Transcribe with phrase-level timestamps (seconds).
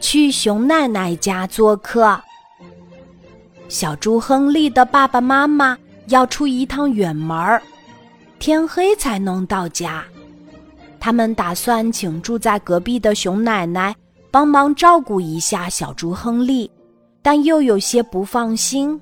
[0.00, 2.20] 去熊奶奶家做客。
[3.68, 7.62] 小猪亨利的爸爸妈妈要出一趟远门儿，
[8.38, 10.04] 天黑才能到家。
[10.98, 13.94] 他们打算请住在隔壁的熊奶奶
[14.30, 16.70] 帮忙照顾一下小猪亨利，
[17.22, 19.00] 但又有些不放心。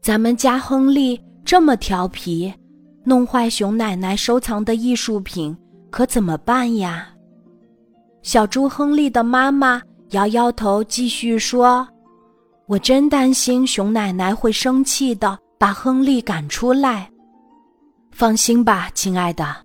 [0.00, 2.52] 咱们家亨利这么调皮，
[3.04, 5.56] 弄坏熊奶奶收藏的艺术品，
[5.90, 7.08] 可怎么办呀？
[8.22, 9.80] 小猪亨利的妈妈
[10.10, 11.86] 摇摇头，继续说
[12.68, 17.10] ：“我真担心熊奶奶会生气的，把亨利赶出来。
[18.10, 19.56] 放心吧，亲爱的，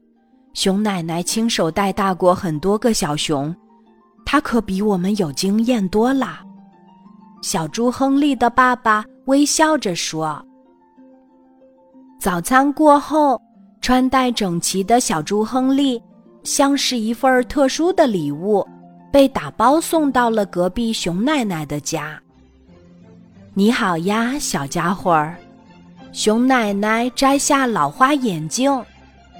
[0.53, 3.53] 熊奶奶亲手带大过很多个小熊，
[4.25, 6.39] 她可比我们有经验多了。”
[7.43, 10.43] 小猪亨利的爸爸微笑着说。
[12.19, 13.39] 早餐过后，
[13.81, 16.01] 穿戴整齐的小猪亨利。
[16.45, 18.65] 像是一份特殊的礼物，
[19.11, 22.21] 被打包送到了隔壁熊奶奶的家。
[23.55, 25.35] 你好呀，小家伙儿！
[26.11, 28.71] 熊奶奶摘下老花眼镜，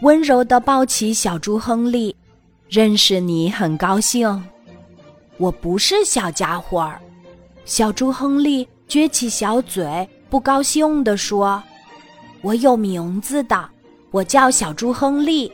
[0.02, 2.14] 温柔地抱起小猪亨利。
[2.68, 4.44] 认识你很高兴。
[5.38, 7.00] 我不是小家伙儿。
[7.66, 11.62] 小猪亨利撅起小嘴，不高兴地说
[12.42, 13.70] ：“我有名字的，
[14.10, 15.52] 我叫小猪亨利。”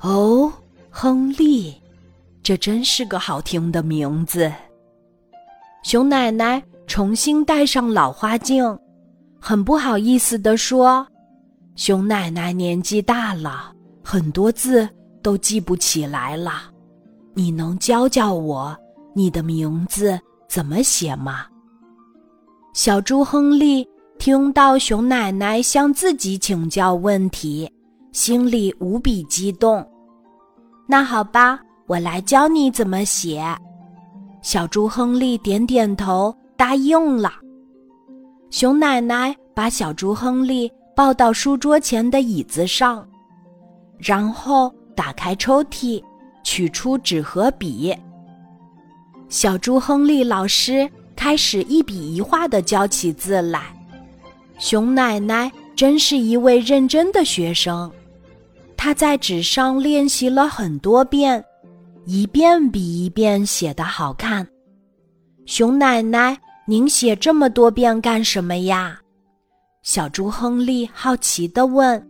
[0.00, 0.52] 哦，
[0.90, 1.74] 亨利，
[2.42, 4.52] 这真是个好听的名字。
[5.82, 8.78] 熊奶奶重新戴上老花镜，
[9.40, 11.06] 很不好意思地说
[11.76, 14.88] ：“熊奶奶年纪大了，很多字
[15.22, 16.70] 都记不起来了。
[17.34, 18.76] 你能教教我
[19.14, 20.18] 你的名字
[20.48, 21.46] 怎么写吗？”
[22.74, 27.68] 小猪亨利听到熊奶奶向自己请教问题。
[28.18, 29.88] 心里无比激动。
[30.88, 33.40] 那好吧，我来教你怎么写。
[34.42, 37.30] 小猪亨利点点头，答应了。
[38.50, 43.08] 熊奶奶把小猪亨利抱到书桌前的椅子上，
[43.98, 46.02] 然后打开抽屉，
[46.42, 47.96] 取出纸和笔。
[49.28, 53.62] 小猪亨利老师开始一笔一画的教起字来。
[54.58, 57.88] 熊奶奶真是一位认真的学生。
[58.78, 61.44] 他在纸上练习了很多遍，
[62.06, 64.46] 一遍比一遍写得好看。
[65.46, 68.96] 熊奶奶，您写这么多遍干什么呀？
[69.82, 72.00] 小猪亨利好奇地问。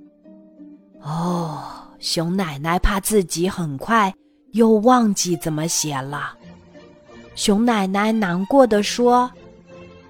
[1.01, 1.65] 哦，
[1.99, 4.13] 熊奶奶怕自己很快
[4.53, 6.35] 又忘记怎么写了。
[7.35, 9.31] 熊奶奶难过的说：“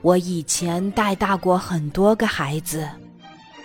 [0.02, 2.88] 我以前带大过很多个孩子，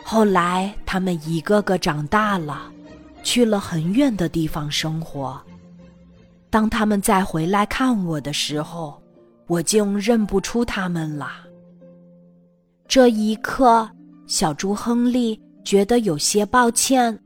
[0.03, 2.69] 后来他们一个个长大了。”
[3.23, 5.41] 去了很远的地方生活。
[6.49, 9.01] 当他们再回来看我的时候，
[9.47, 11.31] 我竟认不出他们了。
[12.87, 13.89] 这一刻，
[14.27, 17.17] 小猪亨利觉得有些抱歉，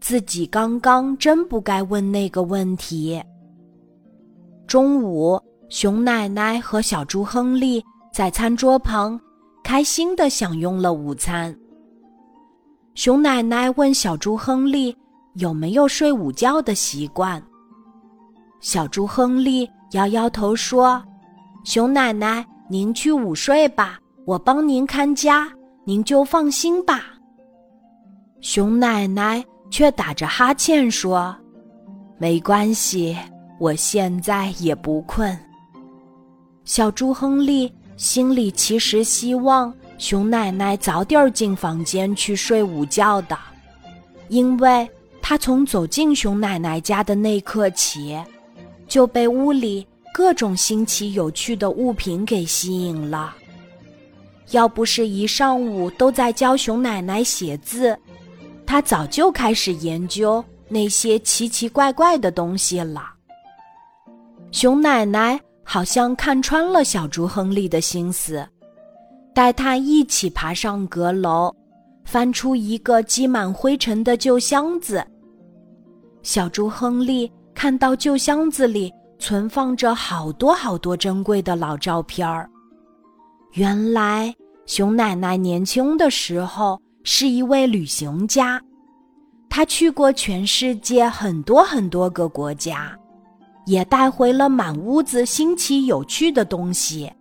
[0.00, 3.22] 自己刚刚真不该问那个问题。
[4.66, 9.20] 中午，熊奶奶和小猪亨利在餐桌旁
[9.62, 11.56] 开心的享用了午餐。
[12.94, 14.96] 熊奶奶问小猪亨利。
[15.34, 17.42] 有没有睡午觉的习惯？
[18.60, 21.02] 小猪亨利摇摇头说
[21.64, 25.50] ：“熊奶奶，您去午睡吧，我帮您看家，
[25.84, 27.02] 您就放心吧。”
[28.42, 31.34] 熊奶奶却打着哈欠说
[32.18, 33.16] ：“没关系，
[33.58, 35.36] 我现在也不困。”
[36.64, 43.38] 小猪亨利心里其实希望熊奶奶早点进房间去睡午觉的，
[44.28, 44.86] 因为。
[45.22, 48.20] 他从走进熊奶奶家的那刻起，
[48.86, 53.34] 就被屋里各种新奇有趣的物品给吸引了。
[54.50, 57.96] 要不是一上午都在教熊奶奶写字，
[58.66, 63.14] 他早就开始研究那些奇奇怪怪的东西了。
[64.50, 68.46] 熊奶奶好像看穿了小猪亨利的心思，
[69.32, 71.54] 带他一起爬上阁楼，
[72.04, 75.02] 翻出一个积满灰尘的旧箱子。
[76.22, 82.48] 小猪亨利看到旧箱子里存放着好多好多珍贵的老照片儿。
[83.52, 84.34] 原来，
[84.66, 88.60] 熊奶奶年轻的时候是一位旅行家，
[89.50, 92.96] 她去过全世界很多很多个国家，
[93.66, 97.12] 也带回了满屋子新奇有趣的东西。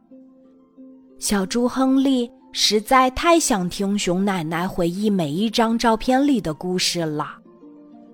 [1.19, 7.40] 小猪亨利实在太想听熊奶奶回忆每一张照片里的故事了。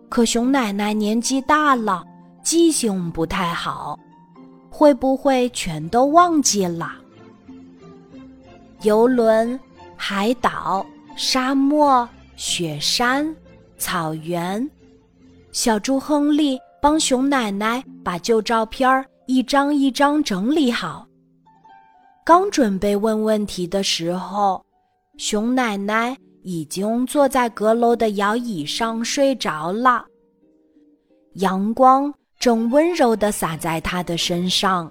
[0.09, 2.03] 可熊奶奶年纪大了，
[2.41, 3.99] 记性不太好，
[4.69, 6.93] 会不会全都忘记了？
[8.83, 9.59] 游轮、
[9.95, 13.35] 海岛、沙漠、雪山、
[13.77, 14.69] 草原，
[15.51, 21.05] 小猪亨利帮熊奶奶把旧照片一张一张整理好。
[22.23, 24.63] 刚准备问问题的时候，
[25.17, 26.15] 熊奶奶
[26.47, 30.05] 已经坐在阁楼的摇椅上睡着了。
[31.33, 34.89] 阳光正温柔地洒在他的身上。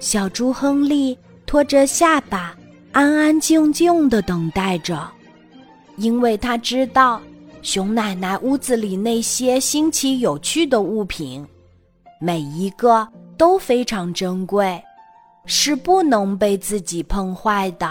[0.00, 2.56] 小猪亨利托着下巴，
[2.90, 5.08] 安安静静地等待着，
[5.96, 7.22] 因为他知道
[7.62, 11.46] 熊奶奶屋子里那些新奇有趣的物品，
[12.20, 13.06] 每一个
[13.38, 14.82] 都非常珍贵。
[15.48, 17.88] 是不能被自己碰坏的。